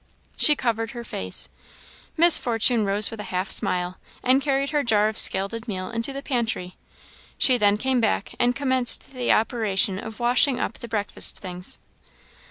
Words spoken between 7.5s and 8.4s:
then came back